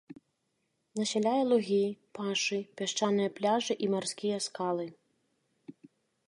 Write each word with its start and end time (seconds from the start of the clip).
Насяляе 0.99 1.43
лугі, 1.51 1.77
пашы, 2.19 2.59
пясчаныя 2.81 3.29
пляжы 3.41 3.73
і 3.85 3.91
марскія 3.97 4.37
скалы. 4.47 4.87